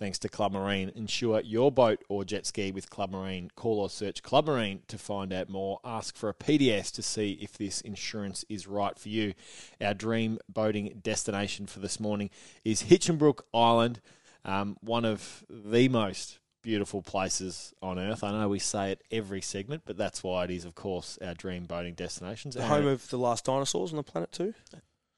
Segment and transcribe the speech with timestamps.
[0.00, 0.90] Thanks to Club Marine.
[0.94, 3.50] Insure your boat or jet ski with Club Marine.
[3.54, 5.78] Call or search Club Marine to find out more.
[5.84, 9.34] Ask for a PDS to see if this insurance is right for you.
[9.78, 12.30] Our dream boating destination for this morning
[12.64, 14.00] is Hinchinbrook Island,
[14.42, 18.24] um, one of the most beautiful places on earth.
[18.24, 21.34] I know we say it every segment, but that's why it is, of course, our
[21.34, 22.54] dream boating destinations.
[22.54, 24.54] The home of the last dinosaurs on the planet too.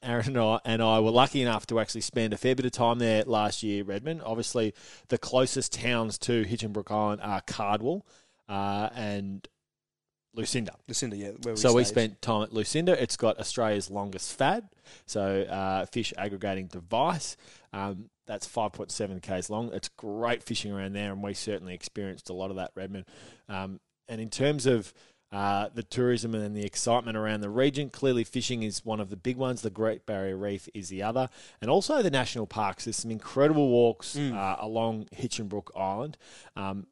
[0.02, 3.24] Aaron and I, were lucky enough to actually spend a fair bit of time there
[3.24, 4.22] last year, Redmond.
[4.24, 4.74] Obviously,
[5.08, 8.04] the closest towns to Hinchinbrook Island are Cardwell
[8.48, 9.46] uh, and
[10.34, 10.74] Lucinda.
[10.88, 11.30] Lucinda, yeah.
[11.42, 13.00] Where we so we spent time at Lucinda.
[13.00, 14.68] It's got Australia's longest FAD,
[15.06, 17.36] so uh, fish aggregating device.
[17.72, 19.72] Um, that's 5.7 k's long.
[19.72, 23.04] It's great fishing around there, and we certainly experienced a lot of that, Redmond.
[23.48, 24.92] Um, and in terms of
[25.32, 27.88] uh, the tourism and the excitement around the region.
[27.88, 29.62] Clearly, fishing is one of the big ones.
[29.62, 31.30] The Great Barrier Reef is the other,
[31.62, 32.84] and also the national parks.
[32.84, 36.18] There's some incredible walks uh, along Hinchinbrook Island,
[36.54, 36.86] um,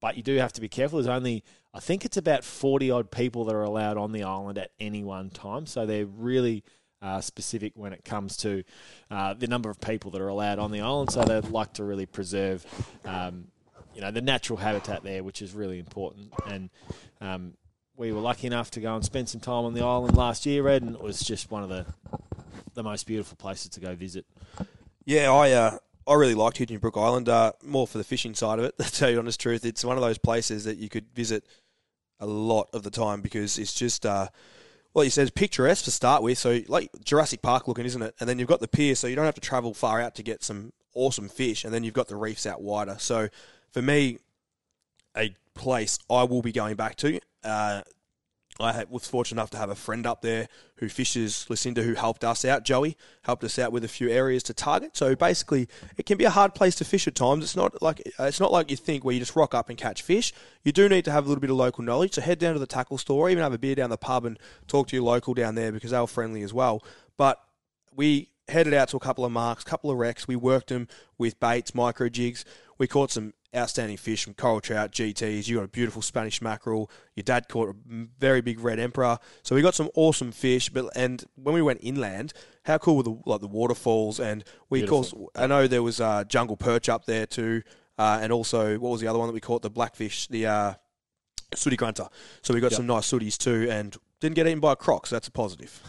[0.00, 0.98] but you do have to be careful.
[0.98, 1.42] There's only,
[1.74, 5.02] I think it's about 40 odd people that are allowed on the island at any
[5.02, 6.64] one time, so they're really.
[7.02, 8.62] Uh, specific when it comes to
[9.10, 11.82] uh, the number of people that are allowed on the island, so they'd like to
[11.82, 12.62] really preserve,
[13.06, 13.46] um,
[13.94, 16.30] you know, the natural habitat there, which is really important.
[16.46, 16.68] And
[17.22, 17.54] um,
[18.00, 20.62] we were lucky enough to go and spend some time on the island last year,
[20.62, 21.84] Red, and it was just one of the
[22.72, 24.24] the most beautiful places to go visit.
[25.04, 25.78] Yeah, I uh,
[26.08, 27.28] I really liked Hinchinbrook Island.
[27.28, 28.74] Uh, more for the fishing side of it.
[28.78, 31.44] To tell you honest truth, it's one of those places that you could visit
[32.18, 34.04] a lot of the time because it's just.
[34.06, 34.28] Uh,
[34.92, 38.14] well, you said it's picturesque to start with, so like Jurassic Park looking, isn't it?
[38.18, 40.24] And then you've got the pier, so you don't have to travel far out to
[40.24, 41.64] get some awesome fish.
[41.64, 42.96] And then you've got the reefs out wider.
[42.98, 43.28] So
[43.72, 44.18] for me,
[45.16, 47.20] a place I will be going back to.
[47.44, 47.82] Uh,
[48.58, 52.24] I was fortunate enough to have a friend up there who fishes Lucinda, who helped
[52.24, 52.64] us out.
[52.64, 54.96] Joey helped us out with a few areas to target.
[54.96, 57.44] So basically, it can be a hard place to fish at times.
[57.44, 59.78] It's not like uh, it's not like you think where you just rock up and
[59.78, 60.32] catch fish.
[60.62, 62.14] You do need to have a little bit of local knowledge.
[62.14, 64.24] So head down to the tackle store, or even have a beer down the pub
[64.24, 66.84] and talk to your local down there because they were friendly as well.
[67.16, 67.40] But
[67.94, 70.28] we headed out to a couple of marks, couple of wrecks.
[70.28, 70.88] We worked them
[71.18, 72.44] with baits, micro jigs.
[72.78, 75.48] We caught some outstanding fish from coral trout, GTs.
[75.48, 76.90] You got a beautiful Spanish mackerel.
[77.14, 77.74] Your dad caught a
[78.18, 79.18] very big red emperor.
[79.42, 80.68] So we got some awesome fish.
[80.68, 82.32] But and when we went inland,
[82.64, 84.20] how cool were the like the waterfalls?
[84.20, 85.12] And we caught.
[85.34, 87.62] I know there was uh, jungle perch up there too,
[87.98, 89.62] uh, and also what was the other one that we caught?
[89.62, 90.74] The blackfish, the uh,
[91.54, 92.08] sooty grunter.
[92.42, 95.06] So we got some nice sooties too, and didn't get eaten by a croc.
[95.06, 95.82] So that's a positive.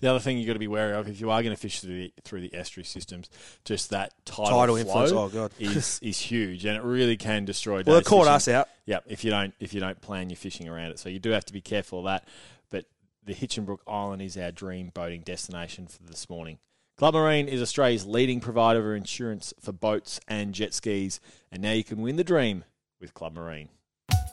[0.00, 1.80] The other thing you've got to be wary of if you are going to fish
[1.80, 3.28] through the, through the estuary systems,
[3.64, 5.52] just that tidal, Tidal influence, oh, God.
[5.58, 7.82] is is huge, and it really can destroy.
[7.86, 8.34] Well, it caught fishing.
[8.34, 8.68] us out.
[8.86, 11.30] Yeah, if you don't if you don't plan your fishing around it, so you do
[11.30, 12.28] have to be careful of that.
[12.70, 12.86] But
[13.24, 16.58] the Hinchinbrook Island is our dream boating destination for this morning.
[16.96, 21.20] Club Marine is Australia's leading provider of insurance for boats and jet skis,
[21.52, 22.64] and now you can win the dream
[23.00, 23.68] with Club Marine.